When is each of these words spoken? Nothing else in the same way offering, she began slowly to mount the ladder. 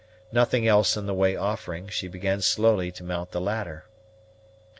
Nothing 0.31 0.67
else 0.67 0.97
in 0.97 1.05
the 1.05 1.11
same 1.13 1.17
way 1.19 1.35
offering, 1.35 1.87
she 1.87 2.07
began 2.07 2.41
slowly 2.41 2.91
to 2.91 3.03
mount 3.03 3.29
the 3.29 3.39
ladder. 3.39 3.85